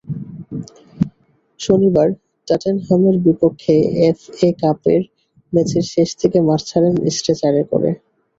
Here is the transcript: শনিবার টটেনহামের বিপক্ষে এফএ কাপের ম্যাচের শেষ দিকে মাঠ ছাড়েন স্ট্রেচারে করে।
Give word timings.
শনিবার 1.59 2.07
টটেনহামের 2.47 3.15
বিপক্ষে 3.25 3.75
এফএ 4.09 4.49
কাপের 4.61 5.01
ম্যাচের 5.53 5.85
শেষ 5.93 6.09
দিকে 6.19 6.39
মাঠ 6.47 6.59
ছাড়েন 6.69 6.93
স্ট্রেচারে 7.15 7.61
করে। 7.71 7.89